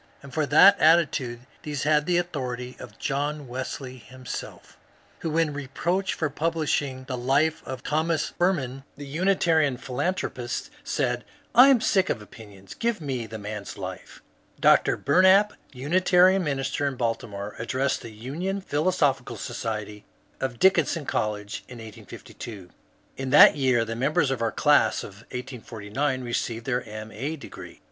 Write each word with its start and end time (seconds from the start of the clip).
And 0.23 0.33
for 0.33 0.47
that 0.47 0.79
attitude 0.79 1.41
these 1.61 1.83
had 1.83 2.07
the 2.07 2.17
authority 2.17 2.75
of 2.79 2.97
John 2.97 3.47
Wesley 3.47 3.97
himself, 3.99 4.75
who 5.19 5.29
when' 5.29 5.53
reproached 5.53 6.15
for 6.15 6.27
publishing 6.27 7.03
the 7.03 7.15
Life 7.15 7.61
of 7.67 7.83
Thomas 7.83 8.33
Firmin, 8.39 8.83
the 8.97 9.05
Unitarian 9.05 9.77
philanthropist, 9.77 10.71
said, 10.83 11.23
I 11.53 11.67
am 11.67 11.81
sick 11.81 12.09
of 12.09 12.19
opinions; 12.19 12.73
give 12.73 12.99
me 12.99 13.27
the 13.27 13.37
man's 13.37 13.77
life 13.77 14.23
I" 14.23 14.59
Dr. 14.61 14.97
Bumap, 14.97 15.53
Unitarian 15.71 16.43
minister 16.43 16.87
in 16.87 16.95
Baltimore, 16.95 17.53
addressed 17.59 18.01
the 18.01 18.09
Union 18.09 18.59
Philosophical 18.59 19.35
Society 19.37 20.03
of 20.39 20.57
Dickinson 20.57 21.05
College 21.05 21.63
in 21.67 21.77
1852. 21.77 22.71
In 23.17 23.29
that 23.29 23.55
year 23.55 23.85
the 23.85 23.95
members 23.95 24.31
of 24.31 24.41
our 24.41 24.51
class 24.51 25.03
of 25.03 25.17
1849 25.29 26.23
re 26.23 26.33
ceived 26.33 26.63
their 26.63 26.81
M. 26.89 27.11
A. 27.11 27.35
degree. 27.35 27.79